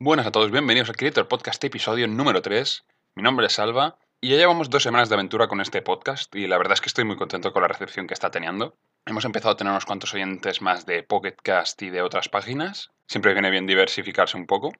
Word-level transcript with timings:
Buenas 0.00 0.28
a 0.28 0.30
todos, 0.30 0.52
bienvenidos 0.52 0.88
al 0.90 0.96
Creator 0.96 1.26
Podcast 1.26 1.64
episodio 1.64 2.06
número 2.06 2.40
3. 2.40 2.84
Mi 3.16 3.24
nombre 3.24 3.46
es 3.46 3.54
Salva 3.54 3.98
y 4.20 4.28
ya 4.28 4.36
llevamos 4.36 4.70
dos 4.70 4.84
semanas 4.84 5.08
de 5.08 5.16
aventura 5.16 5.48
con 5.48 5.60
este 5.60 5.82
podcast 5.82 6.32
y 6.36 6.46
la 6.46 6.56
verdad 6.56 6.74
es 6.74 6.80
que 6.80 6.86
estoy 6.86 7.02
muy 7.02 7.16
contento 7.16 7.52
con 7.52 7.62
la 7.62 7.68
recepción 7.68 8.06
que 8.06 8.14
está 8.14 8.30
teniendo. 8.30 8.76
Hemos 9.06 9.24
empezado 9.24 9.54
a 9.54 9.56
tener 9.56 9.72
unos 9.72 9.86
cuantos 9.86 10.14
oyentes 10.14 10.62
más 10.62 10.86
de 10.86 11.02
Pocket 11.02 11.34
Cast 11.42 11.82
y 11.82 11.90
de 11.90 12.02
otras 12.02 12.28
páginas. 12.28 12.92
Siempre 13.08 13.32
viene 13.32 13.50
bien 13.50 13.66
diversificarse 13.66 14.36
un 14.36 14.46
poco. 14.46 14.72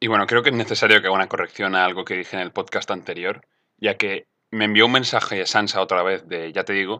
Y 0.00 0.08
bueno, 0.08 0.26
creo 0.26 0.42
que 0.42 0.50
es 0.50 0.56
necesario 0.56 1.00
que 1.00 1.06
haga 1.06 1.14
una 1.14 1.28
corrección 1.28 1.76
a 1.76 1.84
algo 1.84 2.04
que 2.04 2.16
dije 2.16 2.34
en 2.34 2.42
el 2.42 2.50
podcast 2.50 2.90
anterior, 2.90 3.46
ya 3.78 3.96
que 3.96 4.26
me 4.50 4.64
envió 4.64 4.86
un 4.86 4.92
mensaje 4.92 5.46
Sansa 5.46 5.82
otra 5.82 6.02
vez 6.02 6.26
de, 6.26 6.52
ya 6.52 6.64
te 6.64 6.72
digo, 6.72 6.98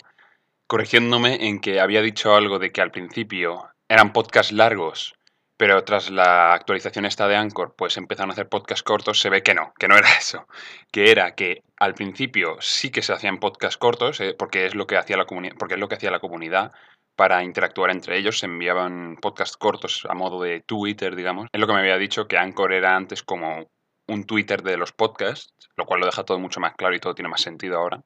corrigiéndome 0.69 1.49
en 1.49 1.61
que 1.61 1.81
había 1.81 2.03
dicho 2.03 2.37
algo 2.37 2.61
de 2.61 2.71
que 2.71 2.83
al 2.83 2.93
principio 2.93 3.69
eran 3.89 4.13
podcasts 4.13 4.53
largos, 4.53 5.17
pero 5.57 5.85
tras 5.85 6.11
la 6.11 6.53
actualización 6.53 7.05
esta 7.05 7.29
de 7.29 7.37
Anchor, 7.37 7.75
pues 7.77 7.97
empezaron 7.97 8.31
a 8.31 8.33
hacer 8.33 8.49
podcasts 8.49 8.83
cortos, 8.83 9.21
se 9.21 9.31
ve 9.31 9.43
que 9.43 9.55
no, 9.55 9.73
que 9.79 9.89
no 9.89 9.97
era 9.97 10.09
eso, 10.19 10.47
que 10.91 11.11
era 11.11 11.35
que 11.35 11.63
al 11.79 11.95
principio 11.95 12.57
sí 12.61 12.91
que 12.91 13.03
se 13.03 13.13
hacían 13.13 13.39
podcasts 13.39 13.79
cortos, 13.79 14.21
eh, 14.21 14.35
porque 14.39 14.67
es 14.67 14.75
lo 14.75 14.87
que 14.87 14.97
hacía 14.97 15.17
la 15.17 15.27
comunidad, 15.27 15.57
porque 15.59 15.75
es 15.75 15.81
lo 15.81 15.89
que 15.89 15.97
hacía 15.97 16.11
la 16.11 16.21
comunidad 16.21 16.73
para 17.17 17.45
interactuar 17.45 17.91
entre 17.91 18.19
ellos, 18.19 18.41
se 18.41 18.47
enviaban 18.47 19.17
podcasts 19.21 19.57
cortos 19.57 20.07
a 20.09 20.15
modo 20.15 20.43
de 20.43 20.61
Twitter, 20.61 21.15
digamos. 21.15 21.49
Es 21.53 21.61
lo 21.61 21.67
que 21.67 21.73
me 21.73 21.79
había 21.79 21.97
dicho 21.97 22.27
que 22.27 22.39
Anchor 22.39 22.73
era 22.73 22.97
antes 22.97 23.23
como 23.23 23.71
un 24.09 24.25
Twitter 24.25 24.63
de 24.63 24.77
los 24.77 24.93
podcasts, 24.93 25.55
lo 25.77 25.87
cual 25.87 26.01
lo 26.01 26.07
deja 26.07 26.25
todo 26.25 26.39
mucho 26.39 26.61
más 26.61 26.75
claro 26.75 26.95
y 26.95 27.01
todo 27.01 27.15
tiene 27.15 27.29
más 27.29 27.41
sentido 27.41 27.79
ahora. 27.79 28.03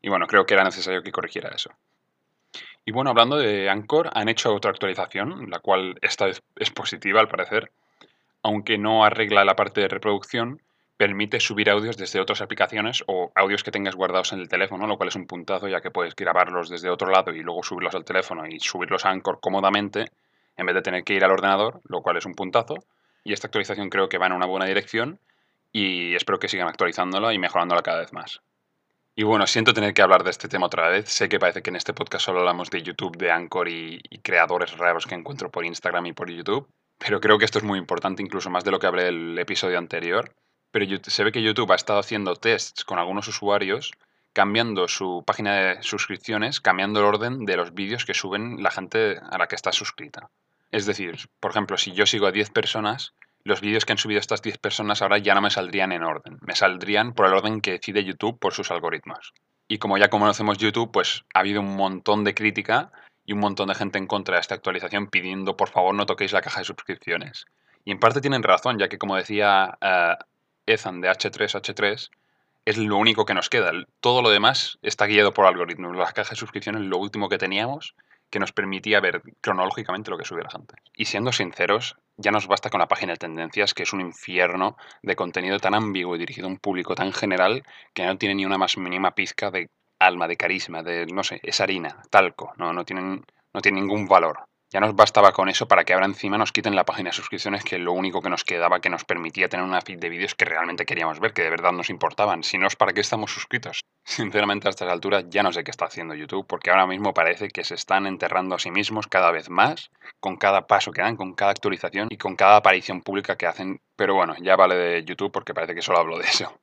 Y 0.00 0.08
bueno, 0.08 0.26
creo 0.26 0.46
que 0.46 0.54
era 0.54 0.64
necesario 0.64 1.02
que 1.02 1.12
corrigiera 1.12 1.50
eso. 1.50 1.70
Y 2.88 2.90
bueno, 2.90 3.10
hablando 3.10 3.36
de 3.36 3.68
Anchor, 3.68 4.08
han 4.14 4.30
hecho 4.30 4.54
otra 4.54 4.70
actualización, 4.70 5.50
la 5.50 5.58
cual 5.58 5.98
esta 6.00 6.24
vez 6.24 6.42
es 6.56 6.70
positiva 6.70 7.20
al 7.20 7.28
parecer, 7.28 7.70
aunque 8.42 8.78
no 8.78 9.04
arregla 9.04 9.44
la 9.44 9.56
parte 9.56 9.82
de 9.82 9.88
reproducción, 9.88 10.62
permite 10.96 11.38
subir 11.38 11.68
audios 11.68 11.98
desde 11.98 12.18
otras 12.18 12.40
aplicaciones 12.40 13.04
o 13.06 13.30
audios 13.34 13.62
que 13.62 13.70
tengas 13.70 13.94
guardados 13.94 14.32
en 14.32 14.38
el 14.40 14.48
teléfono, 14.48 14.86
lo 14.86 14.96
cual 14.96 15.10
es 15.10 15.16
un 15.16 15.26
puntazo 15.26 15.68
ya 15.68 15.82
que 15.82 15.90
puedes 15.90 16.16
grabarlos 16.16 16.70
desde 16.70 16.88
otro 16.88 17.10
lado 17.10 17.30
y 17.34 17.42
luego 17.42 17.62
subirlos 17.62 17.94
al 17.94 18.06
teléfono 18.06 18.46
y 18.46 18.58
subirlos 18.58 19.04
a 19.04 19.10
Anchor 19.10 19.38
cómodamente 19.38 20.06
en 20.56 20.64
vez 20.64 20.74
de 20.74 20.80
tener 20.80 21.04
que 21.04 21.12
ir 21.12 21.22
al 21.22 21.32
ordenador, 21.32 21.82
lo 21.90 22.00
cual 22.00 22.16
es 22.16 22.24
un 22.24 22.32
puntazo. 22.32 22.76
Y 23.22 23.34
esta 23.34 23.48
actualización 23.48 23.90
creo 23.90 24.08
que 24.08 24.16
va 24.16 24.28
en 24.28 24.32
una 24.32 24.46
buena 24.46 24.64
dirección 24.64 25.20
y 25.72 26.14
espero 26.14 26.38
que 26.38 26.48
sigan 26.48 26.68
actualizándola 26.68 27.34
y 27.34 27.38
mejorándola 27.38 27.82
cada 27.82 28.00
vez 28.00 28.14
más. 28.14 28.40
Y 29.18 29.24
bueno, 29.24 29.48
siento 29.48 29.74
tener 29.74 29.94
que 29.94 30.02
hablar 30.02 30.22
de 30.22 30.30
este 30.30 30.46
tema 30.46 30.66
otra 30.66 30.88
vez. 30.88 31.08
Sé 31.08 31.28
que 31.28 31.40
parece 31.40 31.60
que 31.60 31.70
en 31.70 31.74
este 31.74 31.92
podcast 31.92 32.26
solo 32.26 32.38
hablamos 32.38 32.70
de 32.70 32.84
YouTube, 32.84 33.16
de 33.16 33.32
Anchor 33.32 33.68
y, 33.68 34.00
creadores 34.22 34.78
raros 34.78 35.08
que 35.08 35.16
encuentro 35.16 35.50
por 35.50 35.64
Instagram 35.64 36.06
y 36.06 36.12
por 36.12 36.30
YouTube. 36.30 36.68
Pero 36.98 37.20
creo 37.20 37.36
que 37.36 37.44
esto 37.44 37.58
es 37.58 37.64
muy 37.64 37.80
importante, 37.80 38.22
incluso 38.22 38.48
más 38.48 38.62
de 38.62 38.70
lo 38.70 38.78
que 38.78 38.86
hablé 38.86 39.08
el 39.08 39.36
episodio 39.36 39.76
anterior. 39.76 40.36
Pero 40.70 40.86
se 41.02 41.24
ve 41.24 41.32
que 41.32 41.42
YouTube 41.42 41.72
ha 41.72 41.74
estado 41.74 41.98
haciendo 41.98 42.36
tests 42.36 42.84
con 42.84 43.00
algunos 43.00 43.26
usuarios, 43.26 43.90
cambiando 44.32 44.86
su 44.86 45.24
página 45.26 45.54
de 45.56 45.82
suscripciones, 45.82 46.60
cambiando 46.60 47.00
el 47.00 47.06
orden 47.06 47.44
de 47.44 47.56
los 47.56 47.74
vídeos 47.74 48.04
que 48.04 48.14
suben 48.14 48.62
la 48.62 48.70
gente 48.70 49.18
a 49.20 49.36
la 49.36 49.48
que 49.48 49.56
está 49.56 49.72
suscrita. 49.72 50.30
Es 50.70 50.86
decir, 50.86 51.28
por 51.40 51.50
ejemplo, 51.50 51.76
si 51.76 51.90
yo 51.90 52.06
sigo 52.06 52.28
a 52.28 52.30
10 52.30 52.50
personas, 52.50 53.14
los 53.44 53.60
vídeos 53.60 53.84
que 53.84 53.92
han 53.92 53.98
subido 53.98 54.20
estas 54.20 54.42
10 54.42 54.58
personas 54.58 55.02
ahora 55.02 55.18
ya 55.18 55.34
no 55.34 55.40
me 55.40 55.50
saldrían 55.50 55.92
en 55.92 56.02
orden, 56.02 56.38
me 56.40 56.54
saldrían 56.54 57.12
por 57.14 57.26
el 57.26 57.34
orden 57.34 57.60
que 57.60 57.72
decide 57.72 58.04
YouTube 58.04 58.38
por 58.38 58.52
sus 58.52 58.70
algoritmos. 58.70 59.32
Y 59.68 59.78
como 59.78 59.98
ya 59.98 60.08
conocemos 60.08 60.58
YouTube, 60.58 60.90
pues 60.92 61.24
ha 61.34 61.40
habido 61.40 61.60
un 61.60 61.76
montón 61.76 62.24
de 62.24 62.34
crítica 62.34 62.90
y 63.24 63.34
un 63.34 63.40
montón 63.40 63.68
de 63.68 63.74
gente 63.74 63.98
en 63.98 64.06
contra 64.06 64.36
de 64.36 64.40
esta 64.40 64.54
actualización 64.54 65.08
pidiendo 65.08 65.56
por 65.56 65.68
favor 65.68 65.94
no 65.94 66.06
toquéis 66.06 66.32
la 66.32 66.40
caja 66.40 66.60
de 66.60 66.64
suscripciones. 66.64 67.46
Y 67.84 67.92
en 67.92 68.00
parte 68.00 68.20
tienen 68.20 68.42
razón, 68.42 68.78
ya 68.78 68.88
que 68.88 68.98
como 68.98 69.16
decía 69.16 69.78
uh, 69.80 70.22
Ethan 70.66 71.00
de 71.00 71.10
H3H3, 71.10 72.10
es 72.64 72.76
lo 72.76 72.96
único 72.96 73.24
que 73.24 73.34
nos 73.34 73.48
queda. 73.48 73.72
Todo 74.00 74.20
lo 74.20 74.30
demás 74.30 74.78
está 74.82 75.06
guiado 75.06 75.32
por 75.32 75.46
algoritmos. 75.46 75.96
Las 75.96 76.12
cajas 76.12 76.30
de 76.30 76.36
suscripciones 76.36 76.82
lo 76.82 76.98
último 76.98 77.28
que 77.28 77.38
teníamos 77.38 77.94
que 78.30 78.38
nos 78.38 78.52
permitía 78.52 79.00
ver 79.00 79.22
cronológicamente 79.40 80.10
lo 80.10 80.18
que 80.18 80.24
subía 80.24 80.44
la 80.44 80.50
gente. 80.50 80.74
Y 80.94 81.06
siendo 81.06 81.32
sinceros, 81.32 81.96
ya 82.18 82.32
nos 82.32 82.48
basta 82.48 82.68
con 82.68 82.80
la 82.80 82.88
página 82.88 83.12
de 83.12 83.18
tendencias, 83.18 83.72
que 83.74 83.84
es 83.84 83.92
un 83.92 84.00
infierno 84.00 84.76
de 85.02 85.16
contenido 85.16 85.58
tan 85.60 85.74
ambiguo 85.74 86.16
y 86.16 86.18
dirigido 86.18 86.48
a 86.48 86.50
un 86.50 86.58
público 86.58 86.94
tan 86.94 87.12
general 87.12 87.64
que 87.94 88.04
no 88.04 88.18
tiene 88.18 88.34
ni 88.34 88.44
una 88.44 88.58
más 88.58 88.76
mínima 88.76 89.14
pizca 89.14 89.50
de 89.50 89.70
alma, 90.00 90.28
de 90.28 90.36
carisma, 90.36 90.82
de, 90.82 91.06
no 91.06 91.24
sé, 91.24 91.40
es 91.42 91.60
harina, 91.60 92.02
talco, 92.10 92.52
no, 92.56 92.72
no, 92.72 92.84
tienen, 92.84 93.24
no 93.54 93.60
tiene 93.60 93.80
ningún 93.80 94.06
valor. 94.06 94.48
Ya 94.70 94.80
nos 94.80 94.94
bastaba 94.94 95.32
con 95.32 95.48
eso 95.48 95.66
para 95.66 95.84
que 95.84 95.94
ahora 95.94 96.04
encima 96.04 96.36
nos 96.36 96.52
quiten 96.52 96.76
la 96.76 96.84
página 96.84 97.08
de 97.08 97.16
suscripciones, 97.16 97.64
que 97.64 97.78
lo 97.78 97.92
único 97.92 98.20
que 98.20 98.28
nos 98.28 98.44
quedaba 98.44 98.80
que 98.80 98.90
nos 98.90 99.04
permitía 99.04 99.48
tener 99.48 99.64
una 99.64 99.80
feed 99.80 99.98
de 99.98 100.10
vídeos 100.10 100.34
que 100.34 100.44
realmente 100.44 100.84
queríamos 100.84 101.20
ver, 101.20 101.32
que 101.32 101.42
de 101.42 101.48
verdad 101.48 101.72
nos 101.72 101.88
importaban. 101.88 102.44
Si 102.44 102.58
no 102.58 102.66
es 102.66 102.76
para 102.76 102.92
qué 102.92 103.00
estamos 103.00 103.32
suscritos. 103.32 103.80
Sinceramente, 104.04 104.68
a 104.68 104.70
estas 104.70 104.90
alturas 104.90 105.24
ya 105.30 105.42
no 105.42 105.54
sé 105.54 105.64
qué 105.64 105.70
está 105.70 105.86
haciendo 105.86 106.14
YouTube, 106.14 106.46
porque 106.46 106.70
ahora 106.70 106.86
mismo 106.86 107.14
parece 107.14 107.48
que 107.48 107.64
se 107.64 107.76
están 107.76 108.06
enterrando 108.06 108.56
a 108.56 108.58
sí 108.58 108.70
mismos 108.70 109.06
cada 109.06 109.30
vez 109.30 109.48
más, 109.48 109.90
con 110.20 110.36
cada 110.36 110.66
paso 110.66 110.92
que 110.92 111.00
dan, 111.00 111.16
con 111.16 111.32
cada 111.32 111.52
actualización 111.52 112.08
y 112.10 112.18
con 112.18 112.36
cada 112.36 112.56
aparición 112.56 113.00
pública 113.00 113.36
que 113.36 113.46
hacen. 113.46 113.80
Pero 113.96 114.14
bueno, 114.14 114.34
ya 114.38 114.54
vale 114.56 114.74
de 114.74 115.04
YouTube 115.04 115.32
porque 115.32 115.54
parece 115.54 115.74
que 115.74 115.82
solo 115.82 115.98
hablo 115.98 116.18
de 116.18 116.24
eso. 116.24 116.60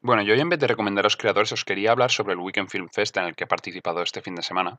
Bueno, 0.00 0.22
yo 0.22 0.34
hoy 0.34 0.40
en 0.40 0.50
vez 0.50 0.60
de 0.60 0.68
recomendar 0.68 1.02
a 1.02 1.06
los 1.06 1.16
creadores 1.16 1.50
os 1.50 1.64
quería 1.64 1.90
hablar 1.90 2.10
sobre 2.10 2.34
el 2.34 2.38
Weekend 2.38 2.68
Film 2.68 2.88
Fest 2.90 3.16
en 3.16 3.24
el 3.24 3.34
que 3.34 3.44
he 3.44 3.46
participado 3.46 4.02
este 4.02 4.20
fin 4.20 4.34
de 4.34 4.42
semana. 4.42 4.78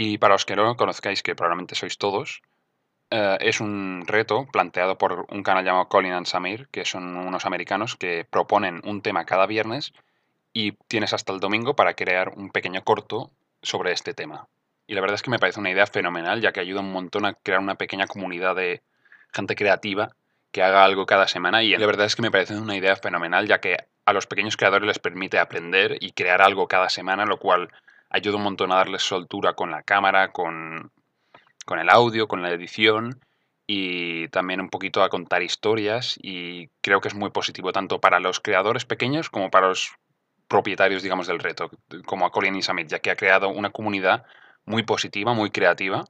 Y 0.00 0.18
para 0.18 0.34
los 0.34 0.44
que 0.44 0.54
no 0.54 0.62
lo 0.62 0.76
conozcáis, 0.76 1.24
que 1.24 1.34
probablemente 1.34 1.74
sois 1.74 1.98
todos, 1.98 2.40
eh, 3.10 3.36
es 3.40 3.60
un 3.60 4.04
reto 4.06 4.46
planteado 4.46 4.96
por 4.96 5.26
un 5.28 5.42
canal 5.42 5.64
llamado 5.64 5.88
Colin 5.88 6.12
and 6.12 6.26
Samir, 6.26 6.68
que 6.68 6.84
son 6.84 7.16
unos 7.16 7.46
americanos 7.46 7.96
que 7.96 8.24
proponen 8.24 8.80
un 8.84 9.02
tema 9.02 9.24
cada 9.24 9.46
viernes 9.46 9.92
y 10.52 10.70
tienes 10.86 11.14
hasta 11.14 11.32
el 11.32 11.40
domingo 11.40 11.74
para 11.74 11.94
crear 11.94 12.28
un 12.36 12.50
pequeño 12.50 12.84
corto 12.84 13.32
sobre 13.60 13.90
este 13.90 14.14
tema. 14.14 14.46
Y 14.86 14.94
la 14.94 15.00
verdad 15.00 15.16
es 15.16 15.22
que 15.22 15.30
me 15.30 15.40
parece 15.40 15.58
una 15.58 15.72
idea 15.72 15.88
fenomenal, 15.88 16.40
ya 16.40 16.52
que 16.52 16.60
ayuda 16.60 16.78
un 16.78 16.92
montón 16.92 17.26
a 17.26 17.34
crear 17.34 17.58
una 17.58 17.74
pequeña 17.74 18.06
comunidad 18.06 18.54
de 18.54 18.82
gente 19.32 19.56
creativa 19.56 20.10
que 20.52 20.62
haga 20.62 20.84
algo 20.84 21.06
cada 21.06 21.26
semana. 21.26 21.64
Y 21.64 21.76
la 21.76 21.86
verdad 21.86 22.06
es 22.06 22.14
que 22.14 22.22
me 22.22 22.30
parece 22.30 22.54
una 22.54 22.76
idea 22.76 22.94
fenomenal, 22.94 23.48
ya 23.48 23.58
que 23.58 23.76
a 24.04 24.12
los 24.12 24.28
pequeños 24.28 24.56
creadores 24.56 24.86
les 24.86 25.00
permite 25.00 25.40
aprender 25.40 25.96
y 25.98 26.12
crear 26.12 26.40
algo 26.40 26.68
cada 26.68 26.88
semana, 26.88 27.26
lo 27.26 27.40
cual 27.40 27.68
ayuda 28.10 28.36
un 28.36 28.44
montón 28.44 28.72
a 28.72 28.76
darles 28.76 29.02
soltura 29.02 29.54
con 29.54 29.70
la 29.70 29.82
cámara, 29.82 30.32
con, 30.32 30.90
con 31.64 31.78
el 31.78 31.90
audio, 31.90 32.28
con 32.28 32.42
la 32.42 32.50
edición 32.50 33.20
y 33.66 34.28
también 34.28 34.60
un 34.60 34.70
poquito 34.70 35.02
a 35.02 35.10
contar 35.10 35.42
historias 35.42 36.18
y 36.22 36.68
creo 36.80 37.00
que 37.00 37.08
es 37.08 37.14
muy 37.14 37.30
positivo 37.30 37.72
tanto 37.72 38.00
para 38.00 38.20
los 38.20 38.40
creadores 38.40 38.86
pequeños 38.86 39.28
como 39.28 39.50
para 39.50 39.68
los 39.68 39.92
propietarios, 40.48 41.02
digamos, 41.02 41.26
del 41.26 41.38
reto, 41.38 41.70
como 42.06 42.24
a 42.24 42.30
Colin 42.30 42.56
y 42.56 42.62
Samit, 42.62 42.88
ya 42.88 43.00
que 43.00 43.10
ha 43.10 43.16
creado 43.16 43.50
una 43.50 43.70
comunidad 43.70 44.24
muy 44.64 44.82
positiva, 44.82 45.34
muy 45.34 45.50
creativa 45.50 46.04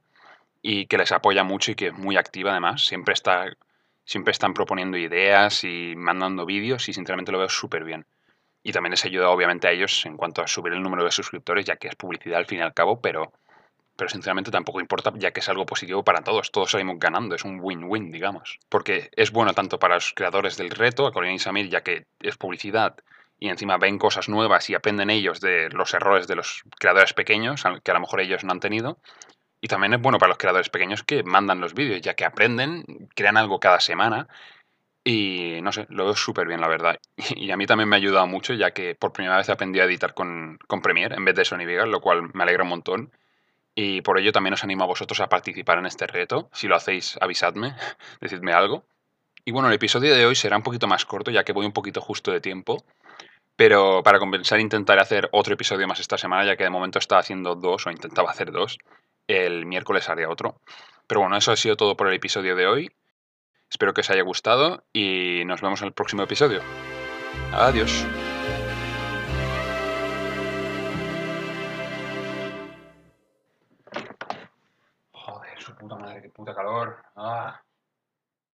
y 0.61 0.85
que 0.87 0.97
les 0.97 1.11
apoya 1.11 1.43
mucho 1.43 1.71
y 1.71 1.75
que 1.75 1.87
es 1.87 1.93
muy 1.93 2.15
activa 2.15 2.51
además. 2.51 2.85
Siempre, 2.85 3.13
está, 3.13 3.45
siempre 4.05 4.31
están 4.31 4.53
proponiendo 4.53 4.97
ideas 4.97 5.63
y 5.65 5.93
mandando 5.97 6.45
vídeos 6.45 6.87
y 6.87 6.93
sinceramente 6.93 7.31
lo 7.31 7.39
veo 7.39 7.49
súper 7.49 7.83
bien. 7.83 8.05
Y 8.63 8.71
también 8.71 8.91
les 8.91 9.05
ayuda 9.05 9.29
obviamente 9.29 9.67
a 9.67 9.71
ellos 9.71 10.05
en 10.05 10.17
cuanto 10.17 10.41
a 10.41 10.47
subir 10.47 10.73
el 10.73 10.81
número 10.81 11.03
de 11.03 11.11
suscriptores, 11.11 11.65
ya 11.65 11.77
que 11.77 11.87
es 11.87 11.95
publicidad 11.95 12.39
al 12.39 12.45
fin 12.45 12.59
y 12.59 12.61
al 12.61 12.73
cabo, 12.73 12.99
pero, 12.99 13.31
pero 13.95 14.09
sinceramente 14.09 14.51
tampoco 14.51 14.81
importa, 14.81 15.13
ya 15.15 15.31
que 15.31 15.39
es 15.39 15.49
algo 15.49 15.65
positivo 15.65 16.03
para 16.03 16.21
todos. 16.21 16.51
Todos 16.51 16.71
salimos 16.71 16.99
ganando, 16.99 17.35
es 17.35 17.45
un 17.45 17.59
win-win, 17.61 18.11
digamos. 18.11 18.59
Porque 18.67 19.09
es 19.15 19.31
bueno 19.31 19.53
tanto 19.53 19.79
para 19.79 19.95
los 19.95 20.13
creadores 20.13 20.57
del 20.57 20.71
reto, 20.71 21.07
a 21.07 21.11
Colin 21.11 21.33
y 21.33 21.39
Samir, 21.39 21.69
ya 21.69 21.81
que 21.81 22.05
es 22.19 22.37
publicidad 22.37 22.95
y 23.39 23.47
encima 23.47 23.77
ven 23.77 23.97
cosas 23.97 24.27
nuevas 24.27 24.69
y 24.69 24.75
aprenden 24.75 25.09
ellos 25.09 25.39
de 25.39 25.69
los 25.69 25.93
errores 25.93 26.27
de 26.27 26.35
los 26.35 26.63
creadores 26.77 27.13
pequeños, 27.13 27.63
que 27.83 27.91
a 27.91 27.93
lo 27.93 28.01
mejor 28.01 28.19
ellos 28.19 28.43
no 28.43 28.51
han 28.51 28.59
tenido. 28.59 28.99
Y 29.61 29.67
también 29.67 29.93
es 29.93 30.01
bueno 30.01 30.19
para 30.19 30.29
los 30.29 30.37
creadores 30.37 30.69
pequeños 30.69 31.03
que 31.03 31.23
mandan 31.23 31.61
los 31.61 31.73
vídeos, 31.73 32.01
ya 32.01 32.15
que 32.15 32.25
aprenden, 32.25 32.83
crean 33.15 33.37
algo 33.37 33.59
cada 33.59 33.79
semana 33.79 34.27
y 35.03 35.59
no 35.61 35.71
sé, 35.71 35.85
lo 35.89 36.05
veo 36.05 36.15
súper 36.15 36.47
bien, 36.47 36.61
la 36.61 36.67
verdad. 36.67 36.99
Y 37.35 37.51
a 37.51 37.57
mí 37.57 37.65
también 37.65 37.89
me 37.89 37.95
ha 37.95 37.97
ayudado 37.97 38.27
mucho, 38.27 38.53
ya 38.53 38.71
que 38.71 38.95
por 38.95 39.13
primera 39.13 39.37
vez 39.37 39.49
aprendí 39.49 39.79
a 39.79 39.85
editar 39.85 40.13
con, 40.13 40.59
con 40.67 40.81
Premiere 40.81 41.15
en 41.15 41.25
vez 41.25 41.35
de 41.35 41.45
Sony 41.45 41.65
Vegas, 41.65 41.87
lo 41.87 42.01
cual 42.01 42.29
me 42.33 42.43
alegra 42.43 42.63
un 42.63 42.69
montón. 42.69 43.11
Y 43.75 44.01
por 44.01 44.19
ello 44.19 44.31
también 44.31 44.53
os 44.53 44.63
animo 44.63 44.83
a 44.83 44.87
vosotros 44.87 45.19
a 45.21 45.29
participar 45.29 45.77
en 45.79 45.85
este 45.85 46.05
reto. 46.07 46.49
Si 46.53 46.67
lo 46.67 46.75
hacéis, 46.75 47.17
avisadme, 47.21 47.75
decidme 48.21 48.53
algo. 48.53 48.85
Y 49.45 49.51
bueno, 49.51 49.69
el 49.69 49.75
episodio 49.75 50.13
de 50.15 50.25
hoy 50.25 50.35
será 50.35 50.57
un 50.57 50.63
poquito 50.63 50.87
más 50.87 51.05
corto, 51.05 51.31
ya 51.31 51.43
que 51.43 51.53
voy 51.53 51.65
un 51.65 51.71
poquito 51.71 52.01
justo 52.01 52.31
de 52.31 52.41
tiempo. 52.41 52.83
Pero 53.55 54.03
para 54.03 54.19
compensar 54.19 54.59
intentaré 54.59 55.01
hacer 55.01 55.29
otro 55.31 55.53
episodio 55.53 55.87
más 55.87 55.99
esta 55.99 56.17
semana, 56.17 56.45
ya 56.45 56.55
que 56.55 56.63
de 56.63 56.69
momento 56.69 56.99
estaba 56.99 57.21
haciendo 57.21 57.55
dos 57.55 57.87
o 57.87 57.91
intentaba 57.91 58.31
hacer 58.31 58.51
dos. 58.51 58.77
El 59.27 59.65
miércoles 59.65 60.09
haré 60.09 60.25
otro. 60.25 60.59
Pero 61.07 61.21
bueno, 61.21 61.37
eso 61.37 61.51
ha 61.51 61.55
sido 61.55 61.75
todo 61.75 61.95
por 61.97 62.07
el 62.07 62.13
episodio 62.15 62.55
de 62.55 62.67
hoy. 62.67 62.91
Espero 63.69 63.93
que 63.93 64.01
os 64.01 64.09
haya 64.09 64.23
gustado 64.23 64.83
y 64.93 65.43
nos 65.45 65.61
vemos 65.61 65.81
en 65.81 65.87
el 65.87 65.93
próximo 65.93 66.23
episodio. 66.23 66.61
Adiós. 67.53 68.05
Joder, 75.11 75.61
su 75.61 75.75
puta 75.75 75.95
madre, 75.95 76.21
qué 76.23 76.29
puta 76.29 76.55
calor. 76.55 76.97
Ah. 77.15 77.61